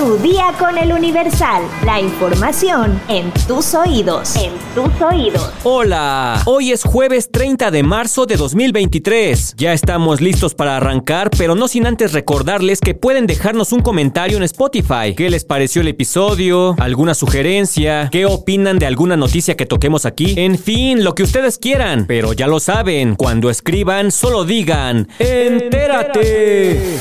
Tu 0.00 0.16
día 0.16 0.54
con 0.58 0.78
el 0.78 0.94
Universal. 0.94 1.62
La 1.84 2.00
información 2.00 2.98
en 3.08 3.30
tus 3.46 3.74
oídos. 3.74 4.34
En 4.34 4.52
tus 4.74 4.88
oídos. 5.02 5.52
Hola, 5.62 6.40
hoy 6.46 6.72
es 6.72 6.84
jueves 6.84 7.30
30 7.30 7.70
de 7.70 7.82
marzo 7.82 8.24
de 8.24 8.38
2023. 8.38 9.56
Ya 9.58 9.74
estamos 9.74 10.22
listos 10.22 10.54
para 10.54 10.78
arrancar, 10.78 11.28
pero 11.36 11.54
no 11.54 11.68
sin 11.68 11.86
antes 11.86 12.14
recordarles 12.14 12.80
que 12.80 12.94
pueden 12.94 13.26
dejarnos 13.26 13.74
un 13.74 13.82
comentario 13.82 14.38
en 14.38 14.42
Spotify. 14.44 15.14
¿Qué 15.14 15.28
les 15.28 15.44
pareció 15.44 15.82
el 15.82 15.88
episodio? 15.88 16.76
¿Alguna 16.78 17.12
sugerencia? 17.12 18.08
¿Qué 18.10 18.24
opinan 18.24 18.78
de 18.78 18.86
alguna 18.86 19.18
noticia 19.18 19.54
que 19.54 19.66
toquemos 19.66 20.06
aquí? 20.06 20.32
En 20.38 20.58
fin, 20.58 21.04
lo 21.04 21.14
que 21.14 21.24
ustedes 21.24 21.58
quieran. 21.58 22.06
Pero 22.08 22.32
ya 22.32 22.46
lo 22.46 22.58
saben, 22.58 23.16
cuando 23.16 23.50
escriban, 23.50 24.12
solo 24.12 24.46
digan, 24.46 25.08
entérate. 25.18 26.96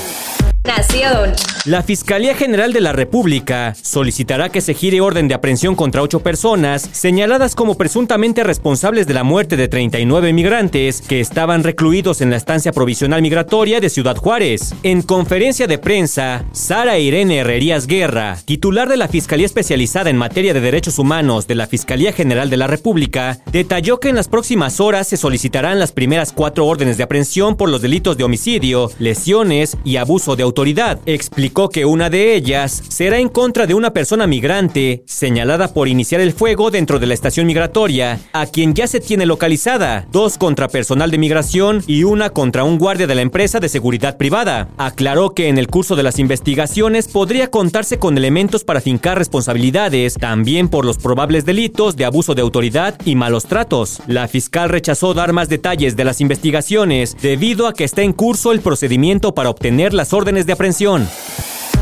La 1.65 1.81
Fiscalía 1.81 2.35
General 2.35 2.71
de 2.71 2.79
la 2.79 2.93
República 2.93 3.73
solicitará 3.81 4.49
que 4.49 4.61
se 4.61 4.75
gire 4.75 5.01
orden 5.01 5.27
de 5.27 5.33
aprehensión 5.33 5.73
contra 5.73 6.03
ocho 6.03 6.19
personas 6.19 6.87
señaladas 6.91 7.55
como 7.55 7.75
presuntamente 7.75 8.43
responsables 8.43 9.07
de 9.07 9.15
la 9.15 9.23
muerte 9.23 9.57
de 9.57 9.67
39 9.67 10.31
migrantes 10.31 11.01
que 11.01 11.21
estaban 11.21 11.63
recluidos 11.63 12.21
en 12.21 12.29
la 12.29 12.35
estancia 12.35 12.71
provisional 12.71 13.23
migratoria 13.23 13.79
de 13.79 13.89
Ciudad 13.89 14.15
Juárez. 14.15 14.75
En 14.83 15.01
conferencia 15.01 15.65
de 15.65 15.79
prensa, 15.79 16.45
Sara 16.51 16.99
Irene 16.99 17.37
Herrerías 17.37 17.87
Guerra, 17.87 18.37
titular 18.45 18.89
de 18.89 18.97
la 18.97 19.07
Fiscalía 19.07 19.47
Especializada 19.47 20.11
en 20.11 20.17
Materia 20.17 20.53
de 20.53 20.61
Derechos 20.61 20.99
Humanos 20.99 21.47
de 21.47 21.55
la 21.55 21.65
Fiscalía 21.65 22.13
General 22.13 22.51
de 22.51 22.57
la 22.57 22.67
República, 22.67 23.39
detalló 23.51 23.99
que 23.99 24.09
en 24.09 24.15
las 24.15 24.27
próximas 24.27 24.79
horas 24.79 25.07
se 25.07 25.17
solicitarán 25.17 25.79
las 25.79 25.93
primeras 25.93 26.31
cuatro 26.31 26.67
órdenes 26.67 26.97
de 26.97 27.03
aprehensión 27.03 27.55
por 27.57 27.69
los 27.69 27.81
delitos 27.81 28.17
de 28.17 28.23
homicidio, 28.23 28.91
lesiones 28.99 29.75
y 29.83 29.97
abuso 29.97 30.35
de 30.35 30.43
autoridad. 30.43 30.58
Explicó 31.05 31.69
que 31.69 31.85
una 31.85 32.09
de 32.09 32.35
ellas 32.35 32.83
será 32.89 33.17
en 33.17 33.29
contra 33.29 33.65
de 33.65 33.73
una 33.73 33.93
persona 33.93 34.27
migrante 34.27 35.03
señalada 35.05 35.73
por 35.73 35.87
iniciar 35.87 36.19
el 36.19 36.33
fuego 36.33 36.69
dentro 36.69 36.99
de 36.99 37.07
la 37.07 37.13
estación 37.13 37.47
migratoria, 37.47 38.19
a 38.33 38.45
quien 38.45 38.73
ya 38.73 38.85
se 38.85 38.99
tiene 38.99 39.25
localizada, 39.25 40.05
dos 40.11 40.37
contra 40.37 40.67
personal 40.67 41.11
de 41.11 41.17
migración 41.17 41.81
y 41.87 42.03
una 42.03 42.31
contra 42.31 42.65
un 42.65 42.77
guardia 42.77 43.07
de 43.07 43.15
la 43.15 43.21
empresa 43.21 43.61
de 43.61 43.69
seguridad 43.69 44.17
privada. 44.17 44.67
Aclaró 44.77 45.29
que 45.29 45.47
en 45.47 45.57
el 45.57 45.67
curso 45.67 45.95
de 45.95 46.03
las 46.03 46.19
investigaciones 46.19 47.07
podría 47.07 47.49
contarse 47.49 47.97
con 47.97 48.17
elementos 48.17 48.65
para 48.65 48.81
fincar 48.81 49.17
responsabilidades, 49.17 50.15
también 50.15 50.67
por 50.67 50.83
los 50.83 50.97
probables 50.97 51.45
delitos 51.45 51.95
de 51.95 52.03
abuso 52.03 52.35
de 52.35 52.41
autoridad 52.41 52.99
y 53.05 53.15
malos 53.15 53.45
tratos. 53.45 54.01
La 54.07 54.27
fiscal 54.27 54.67
rechazó 54.67 55.13
dar 55.13 55.31
más 55.31 55.47
detalles 55.47 55.95
de 55.95 56.03
las 56.03 56.19
investigaciones 56.19 57.15
debido 57.21 57.65
a 57.65 57.73
que 57.73 57.85
está 57.85 58.01
en 58.01 58.11
curso 58.11 58.51
el 58.51 58.59
procedimiento 58.59 59.33
para 59.33 59.49
obtener 59.49 59.93
las 59.93 60.11
órdenes 60.11 60.48
de. 60.55 61.07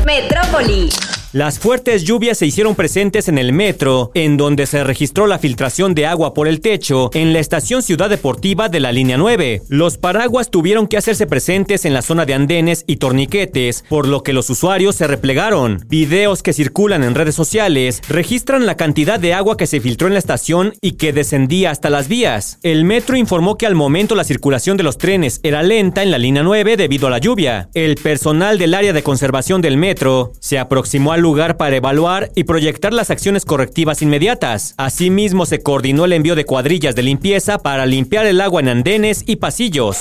Metrópoli. 0.04 0.88
Las 1.34 1.58
fuertes 1.58 2.04
lluvias 2.04 2.38
se 2.38 2.46
hicieron 2.46 2.74
presentes 2.74 3.28
en 3.28 3.36
el 3.36 3.52
metro, 3.52 4.10
en 4.14 4.38
donde 4.38 4.64
se 4.64 4.82
registró 4.82 5.26
la 5.26 5.38
filtración 5.38 5.94
de 5.94 6.06
agua 6.06 6.32
por 6.32 6.48
el 6.48 6.62
techo 6.62 7.10
en 7.12 7.34
la 7.34 7.38
estación 7.38 7.82
Ciudad 7.82 8.08
Deportiva 8.08 8.70
de 8.70 8.80
la 8.80 8.92
línea 8.92 9.18
9. 9.18 9.60
Los 9.68 9.98
paraguas 9.98 10.50
tuvieron 10.50 10.86
que 10.86 10.96
hacerse 10.96 11.26
presentes 11.26 11.84
en 11.84 11.92
la 11.92 12.00
zona 12.00 12.24
de 12.24 12.32
andenes 12.32 12.84
y 12.86 12.96
torniquetes, 12.96 13.84
por 13.90 14.08
lo 14.08 14.22
que 14.22 14.32
los 14.32 14.48
usuarios 14.48 14.96
se 14.96 15.06
replegaron. 15.06 15.84
Videos 15.86 16.42
que 16.42 16.54
circulan 16.54 17.04
en 17.04 17.14
redes 17.14 17.34
sociales 17.34 18.00
registran 18.08 18.64
la 18.64 18.78
cantidad 18.78 19.20
de 19.20 19.34
agua 19.34 19.58
que 19.58 19.66
se 19.66 19.80
filtró 19.80 20.06
en 20.06 20.14
la 20.14 20.20
estación 20.20 20.72
y 20.80 20.92
que 20.92 21.12
descendía 21.12 21.70
hasta 21.70 21.90
las 21.90 22.08
vías. 22.08 22.58
El 22.62 22.86
metro 22.86 23.18
informó 23.18 23.58
que 23.58 23.66
al 23.66 23.74
momento 23.74 24.14
la 24.14 24.24
circulación 24.24 24.78
de 24.78 24.82
los 24.82 24.96
trenes 24.96 25.40
era 25.42 25.62
lenta 25.62 26.02
en 26.02 26.10
la 26.10 26.16
línea 26.16 26.42
9 26.42 26.78
debido 26.78 27.06
a 27.06 27.10
la 27.10 27.18
lluvia. 27.18 27.68
El 27.74 27.96
personal 27.96 28.56
del 28.56 28.72
área 28.72 28.94
de 28.94 29.02
conservación 29.02 29.60
del 29.60 29.76
metro 29.76 30.32
se 30.40 30.58
aproximó 30.58 31.12
al 31.12 31.17
lugar 31.20 31.56
para 31.56 31.76
evaluar 31.76 32.30
y 32.34 32.44
proyectar 32.44 32.92
las 32.92 33.10
acciones 33.10 33.44
correctivas 33.44 34.02
inmediatas. 34.02 34.74
Asimismo, 34.76 35.46
se 35.46 35.62
coordinó 35.62 36.04
el 36.04 36.12
envío 36.12 36.34
de 36.34 36.44
cuadrillas 36.44 36.94
de 36.94 37.02
limpieza 37.02 37.58
para 37.58 37.86
limpiar 37.86 38.26
el 38.26 38.40
agua 38.40 38.60
en 38.60 38.68
andenes 38.68 39.24
y 39.26 39.36
pasillos. 39.36 39.98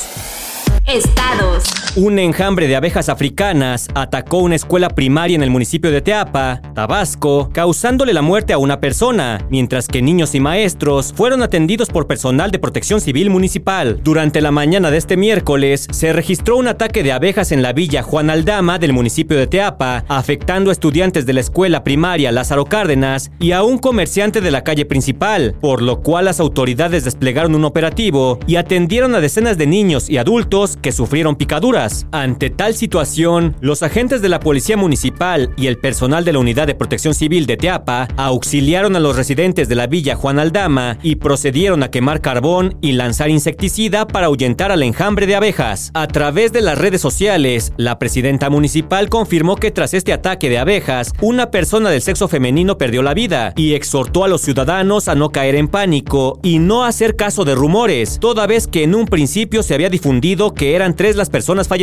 Estados. 0.86 1.87
Un 1.98 2.20
enjambre 2.20 2.68
de 2.68 2.76
abejas 2.76 3.10
africanas 3.10 3.88
atacó 3.96 4.38
una 4.38 4.54
escuela 4.54 4.90
primaria 4.90 5.34
en 5.34 5.42
el 5.42 5.50
municipio 5.50 5.90
de 5.90 6.04
Teapa, 6.04 6.62
Tabasco, 6.76 7.50
causándole 7.52 8.14
la 8.14 8.22
muerte 8.22 8.54
a 8.54 8.60
una 8.60 8.80
persona, 8.80 9.44
mientras 9.50 9.88
que 9.88 10.04
niños 10.04 10.36
y 10.36 10.40
maestros 10.40 11.12
fueron 11.12 11.42
atendidos 11.42 11.90
por 11.90 12.06
personal 12.06 12.52
de 12.52 12.60
protección 12.60 13.02
civil 13.02 13.32
municipal. 13.32 14.00
Durante 14.04 14.42
la 14.42 14.52
mañana 14.52 14.92
de 14.92 14.98
este 14.98 15.18
miércoles, 15.18 15.88
se 15.90 16.14
registró 16.14 16.58
un 16.58 16.68
ataque 16.68 17.02
de 17.02 17.14
abejas 17.14 17.52
en 17.52 17.64
la 17.64 17.74
villa 17.74 18.04
Juan 18.04 18.30
Aldama 18.30 18.78
del 18.78 18.94
municipio 18.94 19.36
de 19.36 19.48
Teapa, 19.48 20.06
afectando 20.08 20.70
a 20.70 20.74
estudiantes 20.74 21.26
de 21.26 21.34
la 21.34 21.40
escuela 21.40 21.84
primaria 21.84 22.32
Lázaro 22.32 22.66
Cárdenas 22.66 23.32
y 23.40 23.54
a 23.54 23.64
un 23.64 23.80
comerciante 23.80 24.40
de 24.40 24.52
la 24.52 24.64
calle 24.64 24.86
principal, 24.86 25.56
por 25.60 25.82
lo 25.82 26.04
cual 26.04 26.26
las 26.26 26.40
autoridades 26.40 27.06
desplegaron 27.06 27.56
un 27.56 27.66
operativo 27.66 28.38
y 28.46 28.58
atendieron 28.58 29.16
a 29.16 29.20
decenas 29.20 29.58
de 29.58 29.66
niños 29.66 30.12
y 30.12 30.18
adultos 30.18 30.78
que 30.80 30.92
sufrieron 30.92 31.36
picaduras. 31.36 31.87
Ante 32.12 32.50
tal 32.50 32.74
situación, 32.74 33.56
los 33.62 33.84
agentes 33.84 34.22
de 34.22 34.30
la 34.30 34.40
Policía 34.40 34.78
Municipal 34.78 35.52
y 35.58 35.68
el 35.68 35.78
personal 35.78 36.26
de 36.26 36.34
la 36.34 36.40
Unidad 36.40 36.68
de 36.68 36.76
Protección 36.76 37.14
Civil 37.14 37.46
de 37.46 37.56
Teapa 37.56 38.08
auxiliaron 38.18 38.96
a 38.96 39.00
los 39.00 39.16
residentes 39.16 39.70
de 39.70 39.76
la 39.76 39.88
villa 39.88 40.16
Juan 40.16 40.40
Aldama 40.40 40.98
y 41.02 41.16
procedieron 41.16 41.84
a 41.84 41.92
quemar 41.92 42.22
carbón 42.22 42.78
y 42.82 42.94
lanzar 42.94 43.30
insecticida 43.30 44.06
para 44.08 44.28
ahuyentar 44.28 44.72
al 44.72 44.84
enjambre 44.84 45.28
de 45.28 45.36
abejas. 45.36 45.92
A 45.94 46.08
través 46.08 46.52
de 46.52 46.62
las 46.62 46.78
redes 46.78 47.00
sociales, 47.00 47.72
la 47.78 48.00
presidenta 48.00 48.50
municipal 48.50 49.10
confirmó 49.10 49.56
que 49.56 49.72
tras 49.72 49.94
este 49.94 50.12
ataque 50.12 50.50
de 50.50 50.58
abejas, 50.58 51.14
una 51.22 51.52
persona 51.52 51.90
del 51.90 52.02
sexo 52.02 52.28
femenino 52.28 52.78
perdió 52.78 53.02
la 53.02 53.14
vida 53.14 53.54
y 53.56 53.74
exhortó 53.74 54.26
a 54.26 54.28
los 54.28 54.42
ciudadanos 54.42 55.08
a 55.08 55.16
no 55.16 55.30
caer 55.30 55.56
en 55.56 55.70
pánico 55.70 56.40
y 56.44 56.60
no 56.60 56.84
hacer 56.84 57.16
caso 57.16 57.46
de 57.46 57.56
rumores, 57.56 58.18
toda 58.20 58.46
vez 58.46 58.68
que 58.68 58.84
en 58.84 58.94
un 58.94 59.06
principio 59.06 59.64
se 59.64 59.74
había 59.74 59.90
difundido 59.90 60.54
que 60.54 60.76
eran 60.76 60.96
tres 60.96 61.16
las 61.16 61.30
personas 61.30 61.68
fallecidas. 61.68 61.77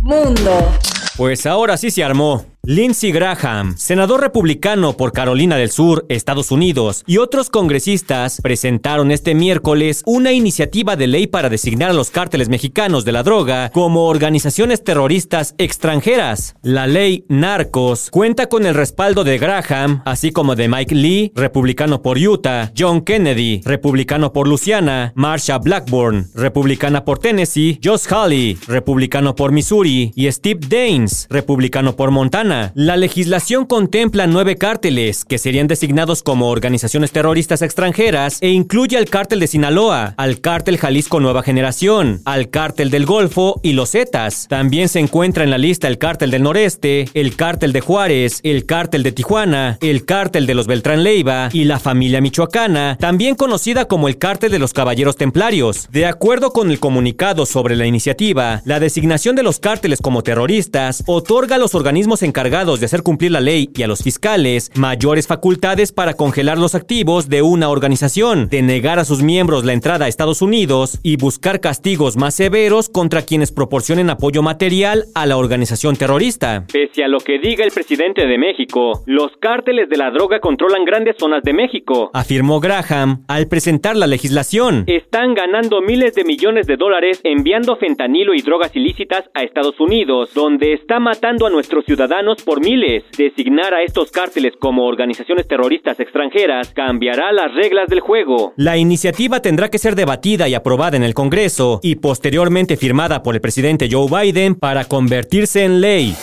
Mundo. 0.00 0.72
Pues 1.16 1.46
ahora 1.46 1.76
sí 1.76 1.90
se 1.90 2.02
armó. 2.02 2.53
Lindsey 2.66 3.12
Graham, 3.12 3.76
senador 3.76 4.22
republicano 4.22 4.96
por 4.96 5.12
Carolina 5.12 5.56
del 5.56 5.70
Sur, 5.70 6.06
Estados 6.08 6.50
Unidos, 6.50 7.04
y 7.06 7.18
otros 7.18 7.50
congresistas 7.50 8.40
presentaron 8.40 9.10
este 9.10 9.34
miércoles 9.34 10.02
una 10.06 10.32
iniciativa 10.32 10.96
de 10.96 11.06
ley 11.06 11.26
para 11.26 11.50
designar 11.50 11.90
a 11.90 11.94
los 11.94 12.10
cárteles 12.10 12.48
mexicanos 12.48 13.04
de 13.04 13.12
la 13.12 13.22
droga 13.22 13.70
como 13.70 14.06
organizaciones 14.06 14.82
terroristas 14.82 15.54
extranjeras. 15.58 16.56
La 16.62 16.86
ley 16.86 17.26
Narcos 17.28 18.08
cuenta 18.10 18.46
con 18.46 18.64
el 18.64 18.74
respaldo 18.74 19.24
de 19.24 19.36
Graham, 19.36 20.00
así 20.06 20.32
como 20.32 20.56
de 20.56 20.68
Mike 20.68 20.94
Lee, 20.94 21.32
republicano 21.34 22.00
por 22.00 22.16
Utah, 22.16 22.72
John 22.76 23.02
Kennedy, 23.02 23.60
republicano 23.66 24.32
por 24.32 24.48
Luciana, 24.48 25.12
Marsha 25.16 25.58
Blackburn, 25.58 26.30
republicana 26.34 27.04
por 27.04 27.18
Tennessee, 27.18 27.78
Josh 27.84 28.06
Hawley, 28.08 28.56
republicano 28.66 29.34
por 29.34 29.52
Missouri, 29.52 30.12
y 30.14 30.32
Steve 30.32 30.60
Daines, 30.66 31.26
republicano 31.28 31.94
por 31.94 32.10
Montana. 32.10 32.53
La 32.74 32.96
legislación 32.96 33.66
contempla 33.66 34.26
nueve 34.26 34.56
cárteles 34.56 35.24
que 35.24 35.38
serían 35.38 35.66
designados 35.66 36.22
como 36.22 36.48
organizaciones 36.48 37.12
terroristas 37.12 37.62
extranjeras 37.62 38.38
e 38.40 38.50
incluye 38.50 38.96
al 38.96 39.06
cártel 39.06 39.40
de 39.40 39.46
Sinaloa, 39.46 40.14
al 40.16 40.40
cártel 40.40 40.78
Jalisco 40.78 41.20
Nueva 41.20 41.42
Generación, 41.42 42.20
al 42.24 42.50
cártel 42.50 42.90
del 42.90 43.06
Golfo 43.06 43.60
y 43.62 43.72
los 43.72 43.90
Zetas. 43.90 44.46
También 44.48 44.88
se 44.88 45.00
encuentra 45.00 45.44
en 45.44 45.50
la 45.50 45.58
lista 45.58 45.88
el 45.88 45.98
cártel 45.98 46.30
del 46.30 46.42
Noreste, 46.42 47.08
el 47.14 47.36
cártel 47.36 47.72
de 47.72 47.80
Juárez, 47.80 48.40
el 48.42 48.66
cártel 48.66 49.02
de 49.02 49.12
Tijuana, 49.12 49.78
el 49.80 50.04
cártel 50.04 50.46
de 50.46 50.54
los 50.54 50.66
Beltrán 50.66 51.02
Leiva 51.02 51.48
y 51.52 51.64
la 51.64 51.78
familia 51.78 52.20
michoacana, 52.20 52.96
también 53.00 53.34
conocida 53.34 53.86
como 53.86 54.08
el 54.08 54.18
cártel 54.18 54.52
de 54.52 54.58
los 54.58 54.72
Caballeros 54.72 55.16
Templarios. 55.16 55.88
De 55.90 56.06
acuerdo 56.06 56.52
con 56.52 56.70
el 56.70 56.80
comunicado 56.80 57.46
sobre 57.46 57.76
la 57.76 57.86
iniciativa, 57.86 58.62
la 58.64 58.80
designación 58.80 59.36
de 59.36 59.42
los 59.42 59.58
cárteles 59.58 60.00
como 60.00 60.22
terroristas 60.22 61.02
otorga 61.06 61.56
a 61.56 61.58
los 61.58 61.74
organismos 61.74 62.22
encargados 62.22 62.43
de 62.44 62.84
hacer 62.84 63.02
cumplir 63.02 63.32
la 63.32 63.40
ley 63.40 63.70
y 63.74 63.82
a 63.84 63.86
los 63.86 64.02
fiscales 64.02 64.70
mayores 64.74 65.26
facultades 65.26 65.92
para 65.92 66.12
congelar 66.12 66.58
los 66.58 66.74
activos 66.74 67.30
de 67.30 67.40
una 67.40 67.70
organización, 67.70 68.48
denegar 68.50 68.98
a 68.98 69.06
sus 69.06 69.22
miembros 69.22 69.64
la 69.64 69.72
entrada 69.72 70.04
a 70.04 70.08
Estados 70.08 70.42
Unidos 70.42 70.98
y 71.02 71.16
buscar 71.16 71.60
castigos 71.60 72.18
más 72.18 72.34
severos 72.34 72.90
contra 72.90 73.22
quienes 73.22 73.50
proporcionen 73.50 74.10
apoyo 74.10 74.42
material 74.42 75.04
a 75.14 75.24
la 75.24 75.38
organización 75.38 75.96
terrorista. 75.96 76.66
Pese 76.70 77.02
a 77.02 77.08
lo 77.08 77.18
que 77.18 77.38
diga 77.38 77.64
el 77.64 77.70
presidente 77.70 78.26
de 78.26 78.36
México, 78.36 79.02
los 79.06 79.32
cárteles 79.40 79.88
de 79.88 79.96
la 79.96 80.10
droga 80.10 80.40
controlan 80.40 80.84
grandes 80.84 81.16
zonas 81.18 81.42
de 81.44 81.54
México, 81.54 82.10
afirmó 82.12 82.60
Graham 82.60 83.24
al 83.26 83.48
presentar 83.48 83.96
la 83.96 84.06
legislación. 84.06 84.84
Están 84.86 85.32
ganando 85.32 85.80
miles 85.80 86.14
de 86.14 86.24
millones 86.24 86.66
de 86.66 86.76
dólares 86.76 87.20
enviando 87.24 87.76
fentanilo 87.76 88.34
y 88.34 88.42
drogas 88.42 88.76
ilícitas 88.76 89.24
a 89.32 89.42
Estados 89.44 89.80
Unidos, 89.80 90.34
donde 90.34 90.74
está 90.74 91.00
matando 91.00 91.46
a 91.46 91.50
nuestros 91.50 91.86
ciudadanos 91.86 92.33
por 92.42 92.60
miles. 92.60 93.04
Designar 93.16 93.74
a 93.74 93.82
estos 93.82 94.10
cárteles 94.10 94.54
como 94.58 94.86
organizaciones 94.86 95.46
terroristas 95.46 96.00
extranjeras 96.00 96.72
cambiará 96.74 97.32
las 97.32 97.54
reglas 97.54 97.88
del 97.88 98.00
juego. 98.00 98.52
La 98.56 98.76
iniciativa 98.76 99.40
tendrá 99.40 99.68
que 99.68 99.78
ser 99.78 99.94
debatida 99.94 100.48
y 100.48 100.54
aprobada 100.54 100.96
en 100.96 101.02
el 101.02 101.14
Congreso 101.14 101.80
y 101.82 101.96
posteriormente 101.96 102.76
firmada 102.76 103.22
por 103.22 103.34
el 103.34 103.40
presidente 103.40 103.88
Joe 103.90 104.08
Biden 104.08 104.54
para 104.54 104.84
convertirse 104.84 105.64
en 105.64 105.80
ley. 105.80 106.14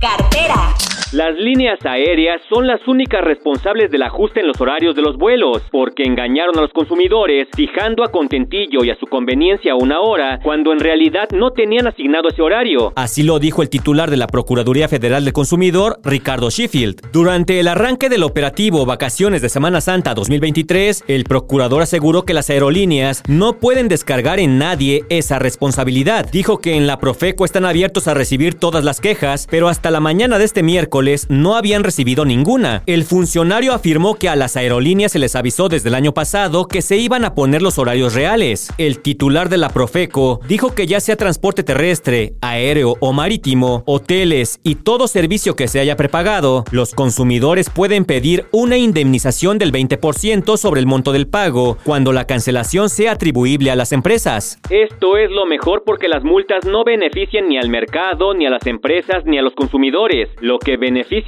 Cartera. 0.00 0.74
Las 1.12 1.36
líneas 1.36 1.84
aéreas 1.84 2.40
son 2.48 2.68
las 2.68 2.86
únicas 2.86 3.24
responsables 3.24 3.90
del 3.90 4.04
ajuste 4.04 4.38
en 4.38 4.46
los 4.46 4.60
horarios 4.60 4.94
de 4.94 5.02
los 5.02 5.16
vuelos, 5.16 5.60
porque 5.72 6.04
engañaron 6.04 6.56
a 6.56 6.60
los 6.60 6.72
consumidores 6.72 7.48
fijando 7.56 8.04
a 8.04 8.12
contentillo 8.12 8.84
y 8.84 8.90
a 8.90 8.94
su 8.94 9.06
conveniencia 9.06 9.74
una 9.74 9.98
hora, 9.98 10.38
cuando 10.40 10.72
en 10.72 10.78
realidad 10.78 11.28
no 11.32 11.50
tenían 11.50 11.88
asignado 11.88 12.28
ese 12.28 12.42
horario. 12.42 12.92
Así 12.94 13.24
lo 13.24 13.40
dijo 13.40 13.62
el 13.62 13.70
titular 13.70 14.08
de 14.08 14.18
la 14.18 14.28
Procuraduría 14.28 14.86
Federal 14.86 15.24
del 15.24 15.32
Consumidor, 15.32 15.98
Ricardo 16.04 16.48
Sheffield. 16.48 17.00
Durante 17.12 17.58
el 17.58 17.66
arranque 17.66 18.08
del 18.08 18.22
operativo 18.22 18.86
Vacaciones 18.86 19.42
de 19.42 19.48
Semana 19.48 19.80
Santa 19.80 20.14
2023, 20.14 21.06
el 21.08 21.24
procurador 21.24 21.82
aseguró 21.82 22.22
que 22.22 22.34
las 22.34 22.50
aerolíneas 22.50 23.24
no 23.26 23.54
pueden 23.54 23.88
descargar 23.88 24.38
en 24.38 24.58
nadie 24.58 25.02
esa 25.08 25.40
responsabilidad. 25.40 26.30
Dijo 26.30 26.58
que 26.58 26.76
en 26.76 26.86
la 26.86 27.00
Profeco 27.00 27.44
están 27.44 27.64
abiertos 27.64 28.06
a 28.06 28.14
recibir 28.14 28.54
todas 28.54 28.84
las 28.84 29.00
quejas, 29.00 29.48
pero 29.50 29.66
hasta 29.66 29.90
la 29.90 29.98
mañana 29.98 30.38
de 30.38 30.44
este 30.44 30.62
miércoles 30.62 30.99
no 31.28 31.56
habían 31.56 31.82
recibido 31.82 32.24
ninguna. 32.24 32.82
El 32.86 33.04
funcionario 33.04 33.72
afirmó 33.72 34.16
que 34.16 34.28
a 34.28 34.36
las 34.36 34.56
aerolíneas 34.56 35.12
se 35.12 35.18
les 35.18 35.34
avisó 35.34 35.68
desde 35.68 35.88
el 35.88 35.94
año 35.94 36.12
pasado 36.12 36.66
que 36.66 36.82
se 36.82 36.98
iban 36.98 37.24
a 37.24 37.34
poner 37.34 37.62
los 37.62 37.78
horarios 37.78 38.14
reales. 38.14 38.70
El 38.76 39.00
titular 39.00 39.48
de 39.48 39.56
la 39.56 39.70
Profeco 39.70 40.40
dijo 40.46 40.74
que 40.74 40.86
ya 40.86 41.00
sea 41.00 41.16
transporte 41.16 41.62
terrestre, 41.62 42.34
aéreo 42.42 42.96
o 43.00 43.12
marítimo, 43.12 43.82
hoteles 43.86 44.60
y 44.62 44.74
todo 44.74 45.08
servicio 45.08 45.56
que 45.56 45.68
se 45.68 45.80
haya 45.80 45.96
prepagado, 45.96 46.64
los 46.70 46.94
consumidores 46.94 47.70
pueden 47.70 48.04
pedir 48.04 48.46
una 48.52 48.76
indemnización 48.76 49.58
del 49.58 49.72
20% 49.72 50.56
sobre 50.56 50.80
el 50.80 50.86
monto 50.86 51.12
del 51.12 51.28
pago 51.28 51.78
cuando 51.84 52.12
la 52.12 52.26
cancelación 52.26 52.90
sea 52.90 53.12
atribuible 53.12 53.70
a 53.70 53.76
las 53.76 53.92
empresas. 53.92 54.58
Esto 54.68 55.16
es 55.16 55.30
lo 55.30 55.46
mejor 55.46 55.82
porque 55.84 56.08
las 56.08 56.24
multas 56.24 56.66
no 56.66 56.84
benefician 56.84 57.48
ni 57.48 57.58
al 57.58 57.70
mercado, 57.70 58.34
ni 58.34 58.46
a 58.46 58.50
las 58.50 58.66
empresas, 58.66 59.24
ni 59.24 59.38
a 59.38 59.42
los 59.42 59.54
consumidores. 59.54 60.28
Lo 60.40 60.58
que 60.58 60.76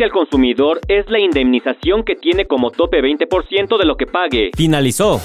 al 0.05 0.11
consumidor 0.11 0.81
es 0.89 1.09
la 1.09 1.21
indemnización 1.21 2.03
que 2.05 2.17
tiene 2.17 2.47
como 2.47 2.71
tope 2.71 3.01
20% 3.01 3.79
de 3.79 3.85
lo 3.85 3.97
que 3.97 4.07
pague. 4.07 4.51
Finalizó. 4.57 5.21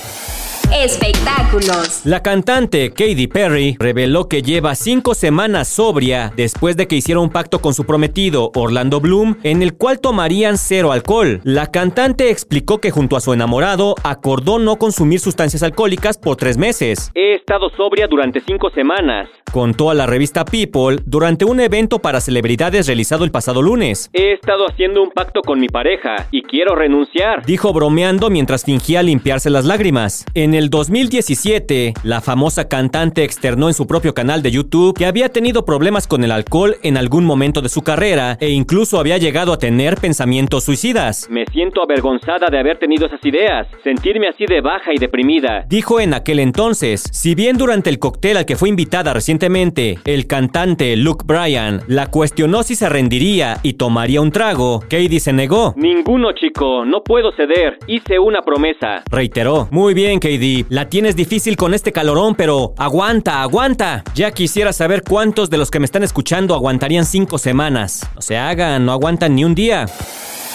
Espectáculos. 0.73 2.01
La 2.03 2.21
cantante 2.21 2.89
Katy 2.89 3.27
Perry 3.27 3.77
reveló 3.79 4.27
que 4.27 4.41
lleva 4.41 4.75
cinco 4.75 5.15
semanas 5.15 5.69
sobria 5.69 6.33
después 6.35 6.75
de 6.75 6.87
que 6.87 6.97
hiciera 6.97 7.21
un 7.21 7.29
pacto 7.29 7.59
con 7.59 7.73
su 7.73 7.85
prometido 7.85 8.51
Orlando 8.53 8.99
Bloom 8.99 9.37
en 9.43 9.61
el 9.61 9.75
cual 9.75 10.01
tomarían 10.01 10.57
cero 10.57 10.91
alcohol. 10.91 11.39
La 11.45 11.67
cantante 11.67 12.29
explicó 12.29 12.79
que 12.79 12.91
junto 12.91 13.15
a 13.15 13.21
su 13.21 13.31
enamorado 13.31 13.95
acordó 14.03 14.59
no 14.59 14.75
consumir 14.75 15.21
sustancias 15.21 15.63
alcohólicas 15.63 16.17
por 16.17 16.35
tres 16.35 16.57
meses. 16.57 17.11
He 17.15 17.35
estado 17.35 17.69
sobria 17.69 18.07
durante 18.07 18.41
cinco 18.41 18.69
semanas. 18.69 19.29
Contó 19.53 19.89
a 19.89 19.93
la 19.93 20.05
revista 20.05 20.43
People 20.43 20.97
durante 21.05 21.45
un 21.45 21.61
evento 21.61 21.99
para 21.99 22.19
celebridades 22.19 22.87
realizado 22.87 23.23
el 23.23 23.31
pasado 23.31 23.61
lunes. 23.61 24.09
He 24.11 24.33
estado 24.33 24.65
haciendo 24.67 25.01
un 25.01 25.11
pacto 25.11 25.41
con 25.41 25.61
mi 25.61 25.69
pareja 25.69 26.27
y 26.31 26.43
quiero 26.43 26.75
renunciar. 26.75 27.45
Dijo 27.45 27.71
bromeando 27.71 28.29
mientras 28.29 28.65
fingía 28.65 29.01
limpiarse 29.01 29.49
las 29.49 29.63
lágrimas. 29.63 30.25
En 30.33 30.56
el 30.57 30.69
2017, 30.71 31.93
la 32.03 32.19
famosa 32.19 32.67
cantante 32.67 33.23
externó 33.23 33.67
en 33.67 33.75
su 33.75 33.85
propio 33.85 34.13
canal 34.15 34.41
de 34.41 34.49
YouTube 34.49 34.97
que 34.97 35.05
había 35.05 35.29
tenido 35.29 35.65
problemas 35.65 36.07
con 36.07 36.23
el 36.23 36.31
alcohol 36.31 36.77
en 36.81 36.97
algún 36.97 37.25
momento 37.25 37.61
de 37.61 37.69
su 37.69 37.83
carrera 37.83 38.37
e 38.39 38.49
incluso 38.49 38.99
había 38.99 39.17
llegado 39.19 39.53
a 39.53 39.59
tener 39.59 39.97
pensamientos 39.97 40.63
suicidas. 40.63 41.27
Me 41.29 41.45
siento 41.45 41.83
avergonzada 41.83 42.47
de 42.49 42.57
haber 42.57 42.79
tenido 42.79 43.05
esas 43.05 43.23
ideas, 43.23 43.67
sentirme 43.83 44.29
así 44.29 44.45
de 44.47 44.61
baja 44.61 44.93
y 44.93 44.97
deprimida. 44.97 45.65
Dijo 45.69 45.99
en 45.99 46.15
aquel 46.15 46.39
entonces, 46.39 47.03
si 47.11 47.35
bien 47.35 47.57
durante 47.57 47.91
el 47.91 47.99
cóctel 47.99 48.37
al 48.37 48.45
que 48.45 48.55
fue 48.55 48.69
invitada 48.69 49.13
recientemente, 49.13 49.99
el 50.05 50.25
cantante 50.25 50.95
Luke 50.97 51.23
Bryan 51.25 51.81
la 51.87 52.07
cuestionó 52.07 52.63
si 52.63 52.75
se 52.75 52.89
rendiría 52.89 53.57
y 53.61 53.73
tomaría 53.73 54.21
un 54.21 54.31
trago, 54.31 54.79
Katie 54.81 55.19
se 55.19 55.33
negó. 55.33 55.75
Ninguno, 55.77 56.31
chico, 56.31 56.83
no 56.83 57.03
puedo 57.03 57.31
ceder. 57.33 57.77
Hice 57.85 58.17
una 58.17 58.41
promesa. 58.41 59.03
Reiteró. 59.11 59.67
Muy 59.69 59.93
bien, 59.93 60.19
Katie 60.19 60.46
la 60.69 60.89
tienes 60.89 61.15
difícil 61.15 61.57
con 61.57 61.73
este 61.73 61.91
calorón, 61.91 62.35
pero 62.35 62.73
aguanta, 62.77 63.41
aguanta. 63.41 64.03
Ya 64.15 64.31
quisiera 64.31 64.73
saber 64.73 65.03
cuántos 65.03 65.49
de 65.49 65.57
los 65.57 65.71
que 65.71 65.79
me 65.79 65.85
están 65.85 66.03
escuchando 66.03 66.53
aguantarían 66.55 67.05
cinco 67.05 67.37
semanas. 67.37 68.01
No 68.15 68.21
se 68.21 68.37
hagan, 68.37 68.85
no 68.85 68.91
aguantan 68.91 69.35
ni 69.35 69.43
un 69.43 69.55
día. 69.55 69.87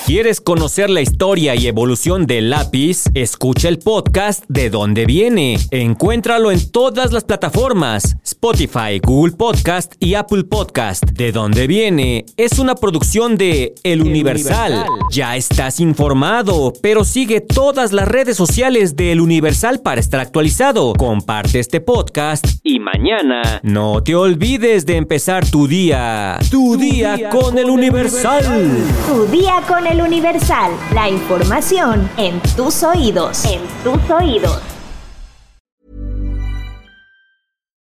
¿Quieres 0.05 0.41
conocer 0.41 0.91
la 0.91 1.01
historia 1.01 1.55
y 1.55 1.69
evolución 1.69 2.27
del 2.27 2.51
lápiz? 2.51 3.05
Escucha 3.15 3.69
el 3.69 3.79
podcast 3.79 4.43
De 4.49 4.69
dónde 4.69 5.07
viene. 5.07 5.59
Encuéntralo 5.71 6.51
en 6.51 6.73
todas 6.73 7.13
las 7.13 7.23
plataformas: 7.23 8.17
Spotify, 8.45 8.99
Google 9.01 9.35
Podcast 9.37 9.95
y 10.01 10.17
Apple 10.17 10.43
Podcast. 10.43 11.05
De 11.05 11.31
dónde 11.31 11.69
viene 11.69 12.27
es 12.37 12.59
una 12.59 12.75
producción 12.75 13.37
de 13.37 13.73
El 13.85 14.03
Universal. 14.03 14.85
Ya 15.13 15.37
estás 15.37 15.79
informado, 15.79 16.73
pero 16.83 17.05
sigue 17.05 17.41
todas 17.41 17.93
las 17.93 18.09
redes 18.09 18.37
sociales 18.37 18.97
de 18.97 19.13
El 19.13 19.21
Universal 19.21 19.79
para 19.79 20.01
estar 20.01 20.19
actualizado. 20.19 20.93
Comparte 20.95 21.61
este 21.61 21.81
podcast 21.81 22.45
y 22.65 22.81
mañana 22.81 23.61
no 23.63 24.03
te 24.03 24.17
olvides 24.17 24.87
de 24.87 24.97
empezar 24.97 25.49
tu 25.49 25.69
día. 25.69 26.37
Tu, 26.51 26.77
día, 26.77 27.31
con, 27.31 27.57
El 27.59 27.71
Universal. 27.71 28.43
Tu 29.07 29.27
día 29.27 29.63
con 29.69 29.87
El 29.87 29.93
el 29.93 30.01
Universal, 30.01 30.73
la 30.95 31.09
información 31.09 32.11
en 32.17 32.41
tus 32.57 32.83
oídos, 32.83 33.45
en 33.45 33.61
tus 33.85 34.11
oídos. 34.11 34.82